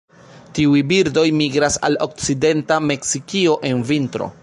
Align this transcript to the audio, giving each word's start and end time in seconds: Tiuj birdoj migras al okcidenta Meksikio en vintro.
Tiuj 0.59 0.79
birdoj 0.91 1.25
migras 1.43 1.79
al 1.89 1.99
okcidenta 2.09 2.83
Meksikio 2.91 3.59
en 3.73 3.91
vintro. 3.93 4.37